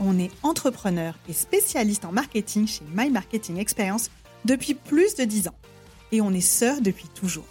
[0.00, 4.10] on est entrepreneur et spécialiste en marketing chez My Marketing Experience
[4.44, 5.54] depuis plus de 10 ans.
[6.10, 7.44] Et on est sœurs depuis toujours.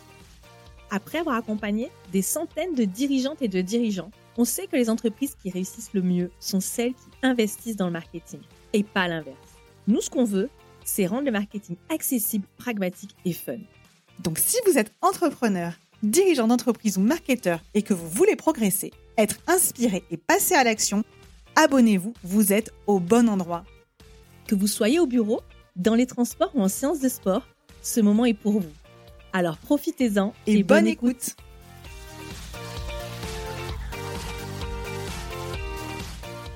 [0.89, 5.35] Après avoir accompagné des centaines de dirigeantes et de dirigeants, on sait que les entreprises
[5.41, 8.39] qui réussissent le mieux sont celles qui investissent dans le marketing
[8.73, 9.37] et pas l'inverse.
[9.87, 10.49] Nous, ce qu'on veut,
[10.83, 13.57] c'est rendre le marketing accessible, pragmatique et fun.
[14.19, 19.37] Donc si vous êtes entrepreneur, dirigeant d'entreprise ou marketeur et que vous voulez progresser, être
[19.47, 21.03] inspiré et passer à l'action,
[21.59, 23.65] abonnez-vous, vous êtes au bon endroit.
[24.47, 25.41] Que vous soyez au bureau,
[25.75, 27.45] dans les transports ou en séance de sport,
[27.81, 28.71] ce moment est pour vous.
[29.33, 31.35] Alors profitez-en et, bonne, écoute.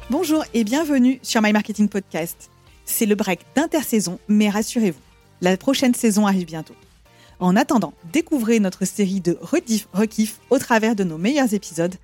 [0.10, 2.50] Bonjour et bienvenue sur My Marketing Podcast.
[2.86, 5.00] C'est le break d'intersaison, mais rassurez-vous,
[5.42, 6.76] la prochaine saison arrive bientôt.
[7.42, 11.96] En attendant, découvrez notre série de rediff rekiff au travers de nos meilleurs épisodes,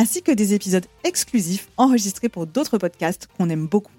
[0.00, 3.92] ainsi que des épisodes exclusifs enregistrés pour d'autres podcasts qu'on aime beaucoup.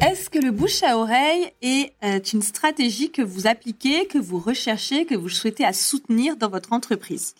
[0.00, 4.38] Est-ce que le bouche à oreille est euh, une stratégie que vous appliquez, que vous
[4.38, 7.34] recherchez, que vous souhaitez à soutenir dans votre entreprise?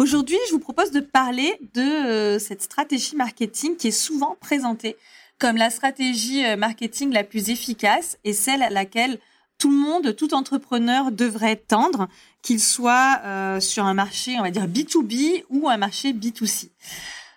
[0.00, 4.96] Aujourd'hui, je vous propose de parler de euh, cette stratégie marketing qui est souvent présentée
[5.38, 9.20] comme la stratégie euh, marketing la plus efficace et celle à laquelle
[9.60, 12.08] tout le monde, tout entrepreneur devrait tendre,
[12.42, 13.20] qu'il soit
[13.60, 16.70] sur un marché, on va dire B2B ou un marché B2C.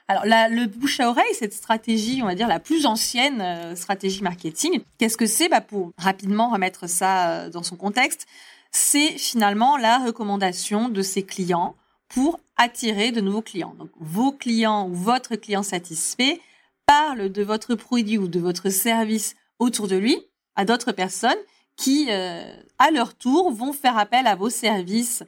[0.09, 4.21] Alors, le bouche à oreille, cette stratégie, on va dire la plus ancienne euh, stratégie
[4.21, 5.47] marketing, qu'est-ce que c'est?
[5.47, 8.27] Bah, Pour rapidement remettre ça euh, dans son contexte,
[8.71, 11.75] c'est finalement la recommandation de ses clients
[12.09, 13.75] pour attirer de nouveaux clients.
[13.79, 16.41] Donc, vos clients ou votre client satisfait
[16.85, 20.17] parle de votre produit ou de votre service autour de lui
[20.55, 21.31] à d'autres personnes
[21.75, 22.43] qui, euh,
[22.79, 25.23] à leur tour, vont faire appel à vos services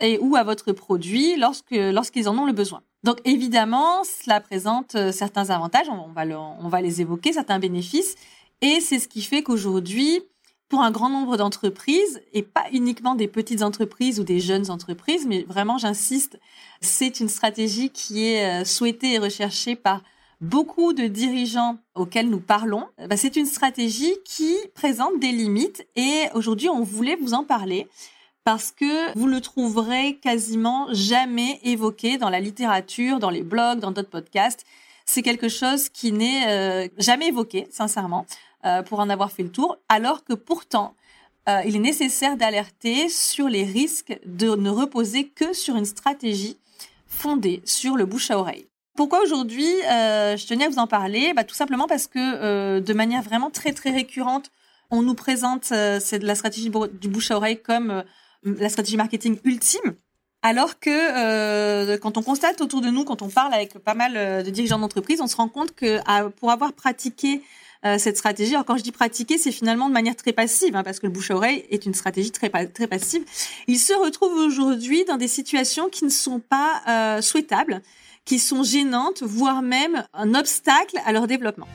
[0.00, 2.82] et ou à votre produit lorsqu'ils en ont le besoin.
[3.04, 6.24] Donc évidemment, cela présente euh, certains avantages, on va,
[6.60, 8.16] on va les évoquer, certains bénéfices,
[8.60, 10.20] et c'est ce qui fait qu'aujourd'hui,
[10.68, 15.26] pour un grand nombre d'entreprises, et pas uniquement des petites entreprises ou des jeunes entreprises,
[15.26, 16.38] mais vraiment j'insiste,
[16.80, 20.02] c'est une stratégie qui est euh, souhaitée et recherchée par
[20.40, 22.86] beaucoup de dirigeants auxquels nous parlons.
[23.08, 27.88] Bah, c'est une stratégie qui présente des limites et aujourd'hui on voulait vous en parler
[28.44, 33.90] parce que vous le trouverez quasiment jamais évoqué dans la littérature, dans les blogs, dans
[33.90, 34.64] d'autres podcasts.
[35.04, 38.26] C'est quelque chose qui n'est euh, jamais évoqué, sincèrement,
[38.64, 40.94] euh, pour en avoir fait le tour, alors que pourtant,
[41.48, 46.56] euh, il est nécessaire d'alerter sur les risques de ne reposer que sur une stratégie
[47.06, 48.67] fondée sur le bouche à oreille.
[48.98, 51.32] Pourquoi aujourd'hui je tenais à vous en parler?
[51.32, 54.50] Bah, Tout simplement parce que de manière vraiment très très récurrente,
[54.90, 58.02] on nous présente c'est la stratégie du bouche à oreille comme
[58.42, 59.94] la stratégie marketing ultime.
[60.42, 64.16] Alors que euh, quand on constate autour de nous, quand on parle avec pas mal
[64.16, 65.98] euh, de dirigeants d'entreprise, on se rend compte que
[66.30, 67.42] pour avoir pratiqué
[67.84, 70.82] euh, cette stratégie, alors quand je dis pratiquer, c'est finalement de manière très passive, hein,
[70.82, 73.24] parce que le bouche à oreille est une stratégie très très passive.
[73.68, 77.82] Ils se retrouvent aujourd'hui dans des situations qui ne sont pas souhaitables,
[78.28, 81.66] qui sont gênantes, voire même un obstacle à leur développement.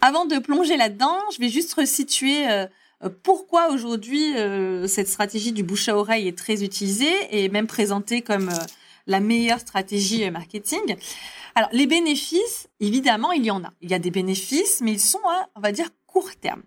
[0.00, 2.66] Avant de plonger là-dedans, je vais juste resituer euh,
[3.02, 7.66] euh, pourquoi aujourd'hui euh, cette stratégie du bouche à oreille est très utilisée et même
[7.66, 8.48] présentée comme
[9.06, 10.96] la meilleure stratégie marketing.
[11.54, 13.72] Alors les bénéfices, évidemment, il y en a.
[13.80, 16.62] Il y a des bénéfices, mais ils sont à, on va dire, court terme.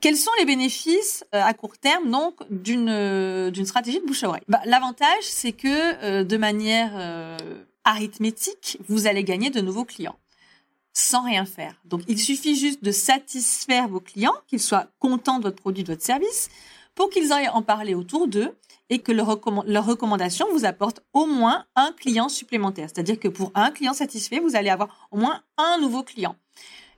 [0.00, 4.42] Quels sont les bénéfices à court terme donc d'une d'une stratégie de bouche à oreille?
[4.48, 7.36] Bah, L'avantage, c'est que de manière
[7.84, 10.16] arithmétique, vous allez gagner de nouveaux clients
[10.94, 11.74] sans rien faire.
[11.84, 15.92] Donc, il suffit juste de satisfaire vos clients, qu'ils soient contents de votre produit, de
[15.92, 16.48] votre service,
[16.94, 18.56] pour qu'ils aillent en parler autour d'eux
[18.90, 22.88] et que leur, recommandation vous apporte au moins un client supplémentaire.
[22.92, 26.36] C'est-à-dire que pour un client satisfait, vous allez avoir au moins un nouveau client.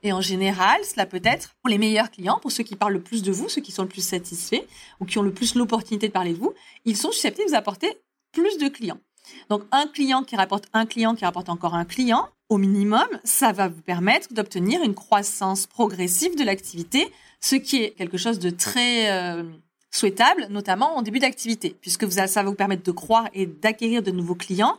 [0.02, 3.02] Et en général, cela peut être pour les meilleurs clients, pour ceux qui parlent le
[3.02, 4.64] plus de vous, ceux qui sont le plus satisfaits
[5.00, 6.54] ou qui ont le plus l'opportunité de parler de vous,
[6.84, 7.98] ils sont susceptibles de vous apporter
[8.32, 8.98] plus de clients.
[9.48, 13.50] Donc, un client qui rapporte un client qui rapporte encore un client, au minimum, ça
[13.52, 18.50] va vous permettre d'obtenir une croissance progressive de l'activité, ce qui est quelque chose de
[18.50, 19.42] très euh,
[19.90, 24.10] souhaitable, notamment en début d'activité, puisque ça va vous permettre de croire et d'acquérir de
[24.10, 24.78] nouveaux clients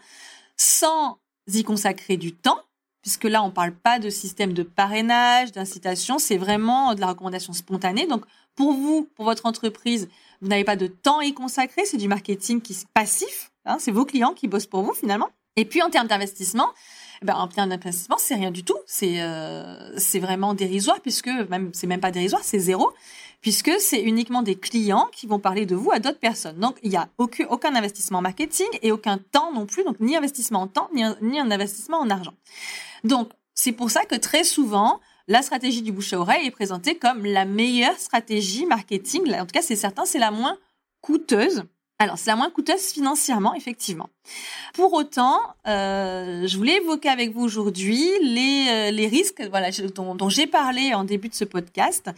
[0.57, 1.17] sans
[1.47, 2.59] y consacrer du temps,
[3.01, 7.07] puisque là, on ne parle pas de système de parrainage, d'incitation, c'est vraiment de la
[7.07, 8.05] recommandation spontanée.
[8.05, 8.25] Donc,
[8.55, 10.09] pour vous, pour votre entreprise,
[10.41, 13.77] vous n'avez pas de temps à y consacrer, c'est du marketing qui est passif, hein,
[13.79, 15.29] c'est vos clients qui bossent pour vous finalement.
[15.55, 16.69] Et puis, en termes d'investissement,
[17.21, 18.77] eh ben, en termes d'investissement, c'est rien du tout.
[18.85, 22.91] C'est euh, vraiment dérisoire puisque même c'est même pas dérisoire, c'est zéro,
[23.41, 26.59] puisque c'est uniquement des clients qui vont parler de vous à d'autres personnes.
[26.59, 30.15] Donc, il n'y a aucun, aucun investissement marketing et aucun temps non plus, donc ni
[30.15, 32.33] investissement en temps, ni ni un investissement en argent.
[33.03, 36.97] Donc, c'est pour ça que très souvent, la stratégie du bouche à oreille est présentée
[36.97, 39.33] comme la meilleure stratégie marketing.
[39.35, 40.57] En tout cas, c'est certain, c'est la moins
[41.01, 41.63] coûteuse.
[41.99, 44.09] Alors, c'est la moins coûteuse financièrement, effectivement.
[44.75, 50.29] Pour autant, euh, je voulais évoquer avec vous aujourd'hui les, euh, les risques voilà, dont,
[50.29, 52.11] j'ai parlé en début de ce podcast,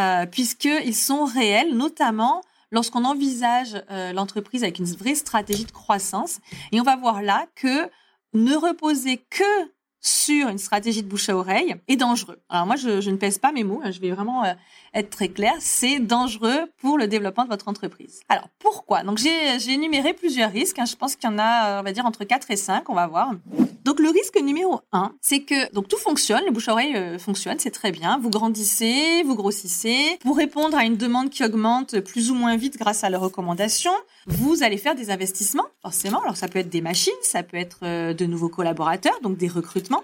[0.00, 2.42] euh, puisqu'ils sont réels, notamment
[2.72, 6.40] lorsqu'on envisage euh, l'entreprise avec une vraie stratégie de croissance.
[6.72, 7.88] Et on va voir là que
[8.34, 12.40] ne reposer que sur une stratégie de bouche à oreille est dangereux.
[12.48, 14.44] Alors moi, je, ne pèse pas mes mots, hein, je vais vraiment
[14.94, 18.20] être très clair, c'est dangereux pour le développement de votre entreprise.
[18.28, 19.02] Alors pourquoi?
[19.02, 21.92] Donc j'ai énuméré plusieurs risques, hein, je pense qu'il y en a, euh, on va
[21.92, 23.32] dire, entre 4 et 5, on va voir.
[23.84, 27.18] Donc le risque numéro 1, c'est que donc tout fonctionne, le bouche à oreille euh,
[27.18, 32.00] fonctionne, c'est très bien, vous grandissez, vous grossissez, pour répondre à une demande qui augmente
[32.00, 33.94] plus ou moins vite grâce à leurs recommandations,
[34.26, 36.20] vous allez faire des investissements, forcément.
[36.22, 39.48] Alors ça peut être des machines, ça peut être euh, de nouveaux collaborateurs, donc des
[39.48, 40.02] recrutements.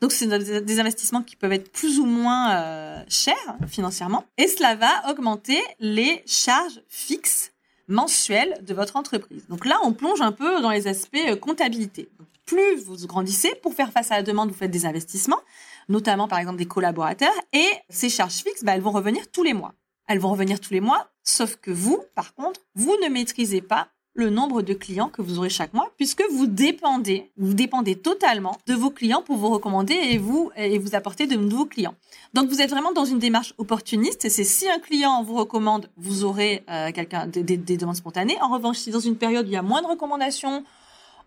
[0.00, 4.21] Donc c'est des investissements qui peuvent être plus ou moins chers financièrement.
[4.38, 7.52] Et cela va augmenter les charges fixes
[7.88, 9.46] mensuelles de votre entreprise.
[9.48, 12.08] Donc là, on plonge un peu dans les aspects euh, comptabilité.
[12.46, 15.40] Plus vous grandissez, pour faire face à la demande, vous faites des investissements,
[15.88, 19.52] notamment par exemple des collaborateurs, et ces charges fixes, bah, elles vont revenir tous les
[19.52, 19.74] mois.
[20.08, 23.88] Elles vont revenir tous les mois, sauf que vous, par contre, vous ne maîtrisez pas
[24.14, 28.58] le nombre de clients que vous aurez chaque mois, puisque vous dépendez, vous dépendez totalement
[28.66, 31.94] de vos clients pour vous recommander et vous et vous apporter de nouveaux clients.
[32.34, 34.28] Donc vous êtes vraiment dans une démarche opportuniste.
[34.28, 38.36] C'est si un client vous recommande, vous aurez euh, quelqu'un des, des, des demandes spontanées.
[38.42, 40.64] En revanche, si dans une période où il y a moins de recommandations,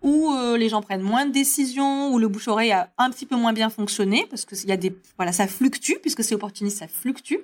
[0.03, 3.35] où euh, les gens prennent moins de décisions, où le bouche-oreille a un petit peu
[3.35, 6.87] moins bien fonctionné, parce que y a des voilà ça fluctue puisque c'est opportuniste, ça
[6.87, 7.37] fluctue.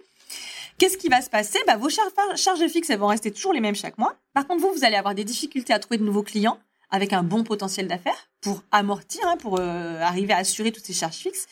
[0.82, 1.60] Qu'est-ce qui va se passer?
[1.68, 4.16] Bah, Vos char charges fixes elles vont rester toujours les mêmes chaque mois.
[4.34, 6.58] Par contre, vous, vous allez avoir des difficultés à trouver de nouveaux clients
[6.90, 10.94] avec un bon potentiel d'affaires pour amortir, hein, pour euh, arriver à assurer toutes ces
[10.94, 11.46] charges fixes.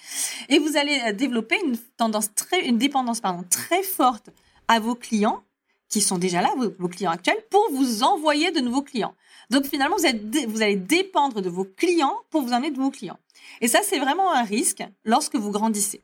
[0.49, 4.31] Et vous allez euh, développer une tendance très, une dépendance pardon, très forte
[4.67, 5.43] à vos clients
[5.89, 9.13] qui sont déjà là, vos, clients actuels, pour vous envoyer de nouveaux clients.
[9.51, 13.19] Donc finalement, vous, vous allez dépendre de vos clients pour vous amener de nouveaux clients.
[13.61, 16.03] Et ça, c'est vraiment un risque lorsque vous grandissez.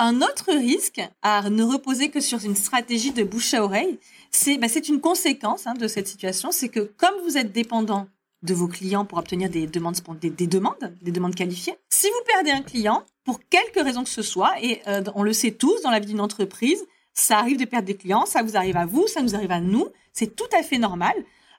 [0.00, 3.98] Un autre risque à ne reposer que sur une stratégie de bouche à oreille,
[4.30, 8.06] c'est bah, une conséquence hein, de cette situation, c'est que comme vous êtes dépendant
[8.42, 12.32] de vos clients pour obtenir des demandes, des, des demandes, des demandes qualifiées, si vous
[12.32, 15.82] perdez un client, pour quelque raison que ce soit, et euh, on le sait tous
[15.82, 18.86] dans la vie d'une entreprise, ça arrive de perdre des clients, ça vous arrive à
[18.86, 21.14] vous, ça nous arrive à nous, c'est tout à fait normal.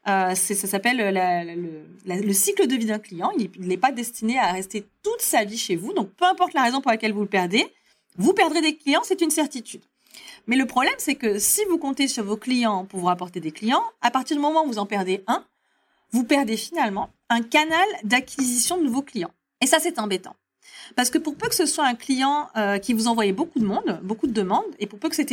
[0.08, 3.32] Euh, ça s'appelle le, le, cycle de vie d'un client.
[3.38, 5.94] Il n'est pas destiné à rester toute sa vie chez vous.
[5.94, 7.68] Donc, peu importe la raison pour laquelle vous le perdez,
[8.20, 9.82] vous perdrez des clients, c'est une certitude.
[10.46, 13.52] Mais le problème, c'est que si vous comptez sur vos clients pour vous rapporter des
[13.52, 15.46] clients, à partir du moment où vous en perdez un,
[16.12, 19.32] vous perdez finalement un canal d'acquisition de nouveaux clients.
[19.62, 20.36] Et ça, c'est embêtant.
[20.96, 23.66] Parce que pour peu que ce soit un client euh, qui vous envoyait beaucoup de
[23.66, 25.24] monde, beaucoup de demandes, et pour peu que ce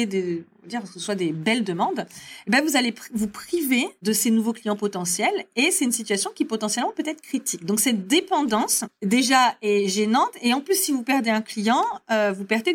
[0.98, 2.06] soit des belles demandes,
[2.46, 6.30] eh ben vous allez vous priver de ces nouveaux clients potentiels, et c'est une situation
[6.34, 7.64] qui potentiellement peut être critique.
[7.64, 12.32] Donc cette dépendance déjà est gênante, et en plus si vous perdez un client, euh,
[12.36, 12.72] vous perdez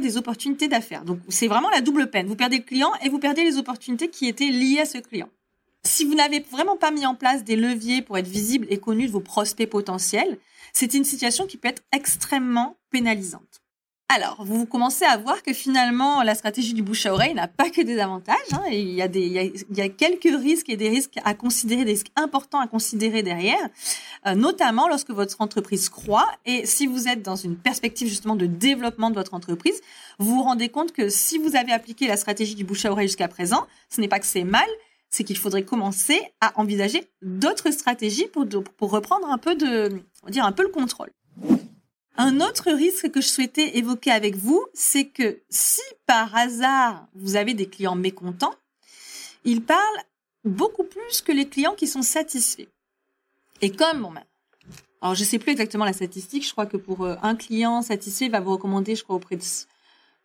[0.00, 1.04] des opportunités d'affaires.
[1.04, 2.26] Donc c'est vraiment la double peine.
[2.26, 5.28] Vous perdez le client et vous perdez les opportunités qui étaient liées à ce client.
[5.84, 9.06] Si vous n'avez vraiment pas mis en place des leviers pour être visible et connu
[9.06, 10.38] de vos prospects potentiels,
[10.76, 13.62] c'est une situation qui peut être extrêmement pénalisante.
[14.10, 17.70] Alors, vous commencez à voir que finalement, la stratégie du bouche à oreille n'a pas
[17.70, 18.36] que des avantages.
[18.52, 19.00] Hein, et il, y
[19.80, 23.68] a quelques risques et des risques à considérer, des risques importants à considérer derrière,
[24.26, 26.30] euh, notamment lorsque votre entreprise croît.
[26.44, 29.80] Et si vous êtes dans une perspective justement de développement de votre entreprise,
[30.18, 33.08] vous vous rendez compte que si vous avez appliqué la stratégie du bouche à oreille
[33.08, 34.68] jusqu'à présent, ce n'est pas que c'est mal,
[35.10, 38.46] c'est qu'il faudrait commencer à envisager d'autres stratégies pour,
[38.76, 41.10] pour reprendre un peu de, on dire un peu le contrôle.
[42.18, 47.36] Un autre risque que je souhaitais évoquer avec vous, c'est que si par hasard vous
[47.36, 48.54] avez des clients mécontents,
[49.44, 50.02] ils parlent
[50.44, 52.68] beaucoup plus que les clients qui sont satisfaits.
[53.60, 54.24] Et comme, bon, ben,
[55.02, 58.26] alors je sais plus exactement la statistique, je crois que pour euh, un client satisfait,
[58.26, 59.42] il va vous recommander, je crois, auprès de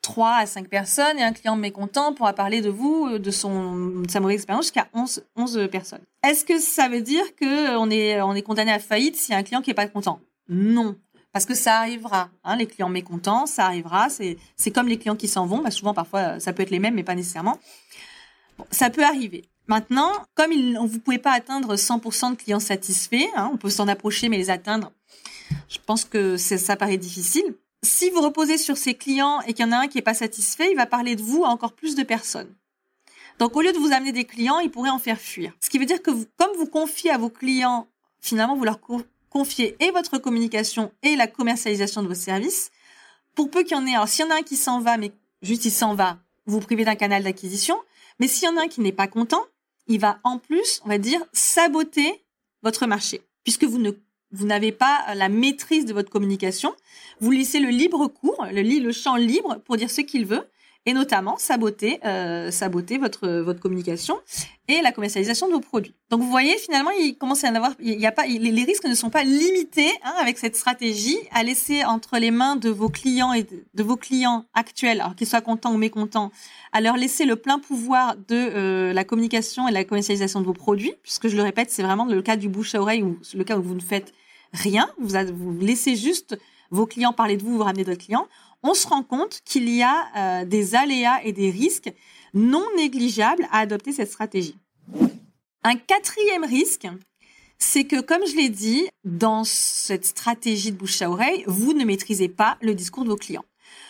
[0.02, 4.04] 3 à 5 personnes et un client mécontent pourra parler de vous, euh, de son
[4.10, 6.02] sa mauvaise expérience jusqu'à 11, 11 personnes.
[6.24, 9.36] Est-ce que ça veut dire que on est on est condamné à faillite s'il y
[9.36, 10.20] a un client qui est pas content?
[10.50, 10.96] Non.
[11.34, 14.10] Parce que ça arrivera, hein, les clients mécontents, ça arrivera.
[14.10, 15.60] C'est comme les clients qui s'en vont.
[15.60, 17.58] Bah souvent, parfois, ça peut être les mêmes, mais pas nécessairement.
[18.70, 19.46] Ça peut arriver.
[19.68, 23.88] Maintenant, comme il, vous pouvez pas atteindre 100% de clients satisfaits, hein, on peut s'en
[23.88, 24.92] approcher, mais les atteindre,
[25.70, 27.56] je pense que ça paraît difficile.
[27.84, 30.14] Si vous reposez sur ces clients et qu'il y en a un qui n'est pas
[30.14, 32.54] satisfait, il va parler de vous à encore plus de personnes.
[33.40, 35.54] Donc, au lieu de vous amener des clients, il pourrait en faire fuir.
[35.64, 37.88] Ce qui veut dire que comme vous confiez à vos clients,
[38.20, 38.80] finalement, vous leur
[39.30, 42.70] confiez et votre communication et la commercialisation de vos services.
[43.34, 44.98] Pour peu qu'il y en ait, alors s'il y en a un qui s'en va,
[44.98, 45.12] mais
[45.42, 47.80] juste il s'en va, vous privez d'un canal d'acquisition.
[48.20, 49.44] Mais s'il y en a un qui n'est pas content,
[49.88, 52.24] il va en plus, on va dire, saboter
[52.62, 53.92] votre marché, puisque vous ne
[54.32, 56.74] vous n'avez pas la maîtrise de votre communication.
[57.20, 60.46] Vous laissez le libre cours, le, le champ libre pour dire ce qu'il veut
[60.86, 64.18] et notamment saboter, euh, saboter votre votre communication
[64.68, 65.94] et la commercialisation de vos produits.
[66.10, 68.86] Donc vous voyez finalement il commence à en avoir, il y a pas les, risques
[68.86, 72.90] ne sont pas limités hein, avec cette stratégie à laisser entre les mains de vos
[72.90, 76.32] clients et de, vos clients actuels, qu'ils soient contents ou mécontents,
[76.72, 80.54] à leur laisser le plein pouvoir de euh, la communication et la commercialisation de vos
[80.54, 83.44] produits, puisque je le répète c'est vraiment le cas du bouche à oreille ou le
[83.44, 84.14] cas où vous ne faites
[84.54, 86.38] rien, vous laissez juste
[86.72, 88.28] vos clients parler de vous, vous ramenez d'autres clients
[88.64, 91.92] on se rend compte qu'il y a euh, des aléas et des risques
[92.34, 94.58] non négligeables à adopter cette stratégie.
[95.64, 96.88] Un quatrième risque,
[97.58, 101.86] c'est que, comme je l'ai dit, dans cette stratégie de bouche à oreille, vous ne
[101.86, 103.46] maîtrisez pas le discours de vos clients.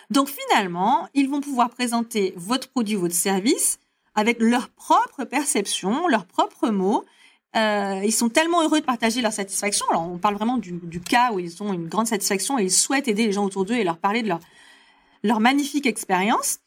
[0.10, 3.80] Donc finalement, ils vont pouvoir présenter votre produit votre service
[4.14, 7.06] avec leur propre perception, leurs propres mots,
[7.56, 9.86] euh, ils sont tellement heureux de partager leur satisfaction.
[9.90, 13.08] Alors, on parle vraiment du, cas où ils ont une grande satisfaction et ils souhaitent
[13.08, 14.34] aider les gens autour d'eux et leur parler de
[15.24, 16.60] leur, magnifique expérience.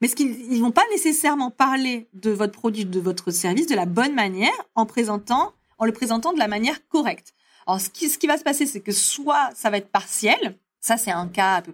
[0.00, 3.74] Mais ce qu'ils ils vont pas nécessairement parler de votre produit, de votre service de
[3.74, 7.34] la bonne manière en présentant, en le présentant de la manière correcte.
[7.66, 10.56] Alors, ce qui, ce qui va se passer, c'est que soit ça va être partiel.
[10.80, 11.64] Ça, c'est un cas,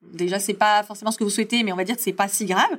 [0.00, 2.28] déjà, c'est pas forcément ce que vous souhaitez, mais on va dire que c'est pas
[2.28, 2.78] si grave.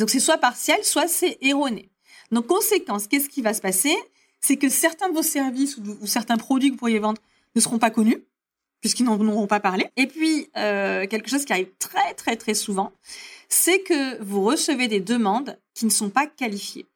[0.00, 1.88] Donc, c'est soit partiel, soit c'est erroné.
[2.32, 3.96] Donc, conséquence, qu'est-ce qui va se passer?
[4.44, 7.20] C'est que certains de vos services ou, certains produits que vous pourriez vendre
[7.54, 8.24] ne seront pas connus
[8.80, 9.86] puisqu'ils n'en auront pas parlé.
[9.96, 12.92] Et puis, euh, quelque chose qui arrive très, très, très souvent,
[13.48, 16.88] c'est que vous recevez des demandes qui ne sont pas qualifiées.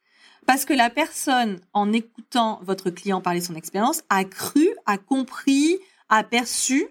[0.47, 5.79] Parce que la personne, en écoutant votre client parler son expérience, a cru, a compris,
[6.09, 6.89] a perçu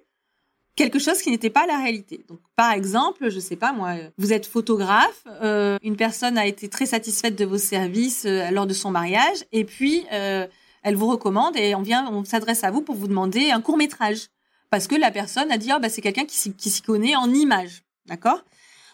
[0.75, 2.25] quelque chose qui n'était pas la réalité.
[2.27, 6.67] Donc, par exemple, je sais pas moi, vous êtes photographe, euh, une personne a été
[6.67, 10.46] très satisfaite de vos services euh, lors de son mariage, et puis euh,
[10.84, 13.77] elle vous recommande et on vient, on s'adresse à vous pour vous demander un court
[13.77, 14.27] métrage
[14.70, 17.84] parce que la personne a dit ah bah c'est quelqu'un qui s'y connaît en images,
[18.05, 18.44] d'accord?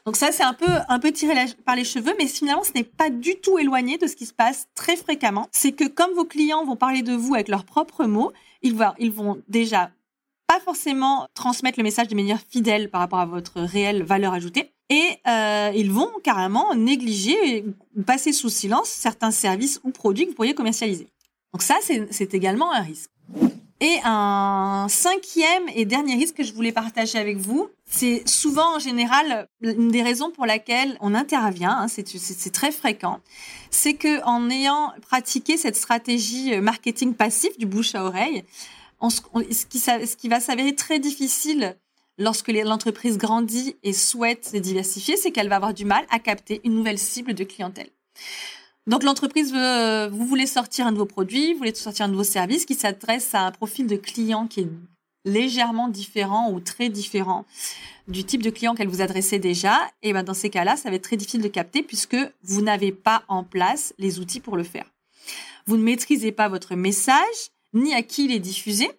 [0.06, 1.36] Donc ça, c'est un peu un peu tiré
[1.66, 4.34] par les cheveux, mais finalement, ce n'est pas du tout éloigné de ce qui se
[4.34, 5.48] passe très fréquemment.
[5.52, 8.32] C'est que comme vos clients vont parler de vous avec leurs propres mots,
[8.64, 9.92] ils vont déjà
[10.52, 14.74] pas forcément transmettre le message de manière fidèle par rapport à votre réelle valeur ajoutée.
[14.90, 17.64] Et euh, ils vont carrément négliger
[18.06, 21.08] passer sous silence certains services ou produits que vous pourriez commercialiser.
[21.54, 23.10] Donc ça, c'est également un risque.
[23.80, 28.80] Et un cinquième et dernier risque que je voulais partager avec vous, c'est souvent en
[28.80, 33.22] général une des raisons pour laquelle on intervient, hein, c'est très fréquent,
[33.70, 38.44] c'est que en ayant pratiqué cette stratégie marketing passif du bouche à oreille,
[39.10, 41.76] ce, qui, va s'avérer très difficile
[42.18, 46.62] lorsque l'entreprise grandit et souhaite se diversifier, c'est qu'elle va avoir du mal à capter
[46.64, 47.90] une nouvelle cible de clientèle.
[48.88, 52.66] Donc l'entreprise veut, vous voulez sortir un nouveau produit, vous voulez sortir un nouveau service
[52.66, 54.68] qui s'adresse à un profil de client qui est
[55.26, 57.46] légèrement différent ou très différent
[58.08, 60.96] du type de client qu'elle vous adressait déjà, et ben dans ces cas-là, ça va
[60.96, 64.64] être très difficile de capter puisque vous n'avez pas en place les outils pour le
[64.64, 64.86] faire.
[65.68, 68.90] Vous ne maîtrisez pas votre message, ni à qui il est diffusé,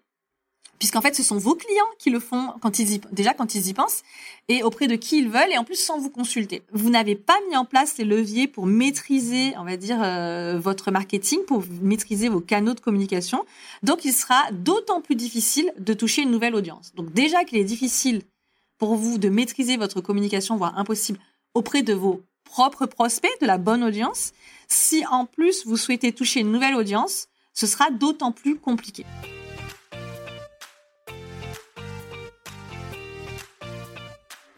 [0.79, 3.69] puisqu'en fait, ce sont vos clients qui le font quand ils y, déjà quand ils
[3.69, 4.03] y pensent
[4.49, 6.63] et auprès de qui ils veulent et en plus sans vous consulter.
[6.73, 10.91] Vous n'avez pas mis en place les leviers pour maîtriser, on va dire, euh, votre
[10.91, 13.45] marketing, pour maîtriser vos canaux de communication.
[13.85, 16.93] Donc, il sera d'autant plus difficile de toucher une nouvelle audience.
[16.97, 18.23] Donc, déjà qu'il est difficile
[18.77, 21.21] pour vous de maîtriser votre communication, voire impossible,
[21.55, 24.33] auprès de vos propres prospects, de la bonne audience,
[24.67, 29.05] si en plus vous souhaitez toucher une nouvelle audience, ce sera d'autant plus compliqué.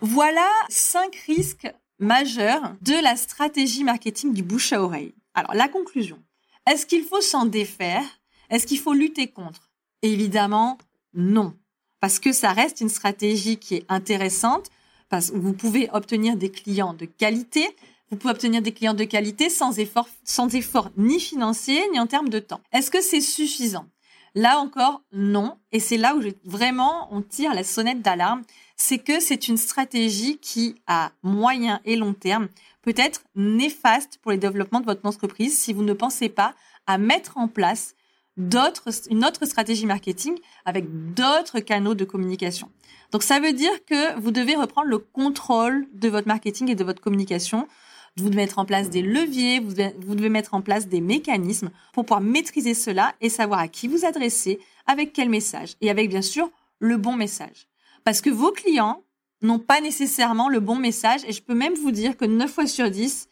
[0.01, 5.15] Voilà cinq risques majeurs de la stratégie marketing du bouche à oreille.
[5.35, 6.23] Alors, la conclusion.
[6.71, 8.05] Est-ce qu'il faut s'en défaire?
[8.51, 9.71] Est-ce qu'il faut lutter contre?
[10.03, 10.79] Évidemment,
[11.15, 11.55] non.
[12.01, 14.71] Parce que ça reste une stratégie qui est intéressante,
[15.09, 17.67] parce que vous pouvez obtenir des clients de qualité,
[18.11, 22.07] vous pouvez obtenir des clients de qualité sans effort, sans effort ni financier ni en
[22.07, 22.61] termes de temps.
[22.73, 23.87] Est-ce que c'est suffisant?
[24.35, 25.57] Là encore, non.
[25.71, 28.43] Et c'est là où vraiment on tire la sonnette d'alarme.
[28.77, 32.49] C'est que c'est une stratégie qui, à moyen et long terme,
[32.83, 36.55] peut être néfaste pour le développement de votre entreprise si vous ne pensez pas
[36.87, 37.95] à mettre en place
[38.37, 42.69] une autre stratégie marketing avec d'autres canaux de communication.
[43.13, 46.83] Donc ça veut dire que vous devez reprendre le contrôle de votre marketing et de
[46.83, 47.69] votre communication.
[48.17, 49.75] Vous devez mettre en place des leviers, vous
[50.15, 54.05] devez, mettre en place des mécanismes pour pouvoir maîtriser cela et savoir à qui vous
[54.05, 57.67] adresser, avec quel message et avec bien sûr le bon message.
[58.05, 59.03] Parce que vos clients
[59.43, 62.67] n'ont pas nécessairement le bon message et je peux même vous dire que 9 fois
[62.69, 63.29] sur 10,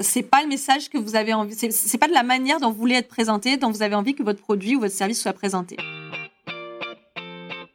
[0.00, 2.78] c'est pas le message que vous avez envie, c'est pas de la manière dont vous
[2.78, 5.76] voulez être présenté, dont vous avez envie que votre produit ou votre service soit présenté.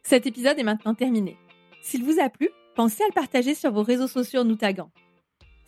[0.03, 1.37] Cet épisode est maintenant terminé.
[1.83, 4.57] S'il vous a plu, pensez à le partager sur vos réseaux sociaux en nous.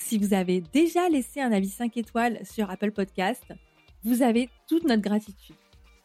[0.04, 3.46] Si vous avez déjà laissé un avis 5 étoiles sur Apple Podcast,
[4.04, 5.56] vous avez toute notre gratitude.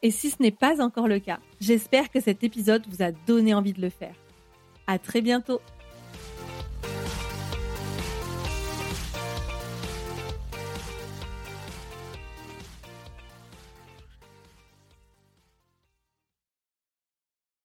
[0.03, 3.55] Et si ce n'est pas encore le cas, j'espère que cet épisode vous a donné
[3.55, 4.15] envie de le faire.
[4.87, 5.61] À très bientôt!